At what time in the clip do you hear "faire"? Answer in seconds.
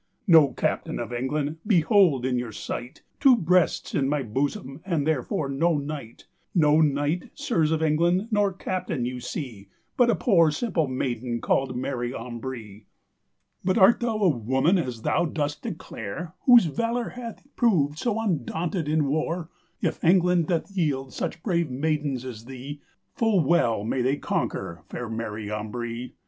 24.89-25.11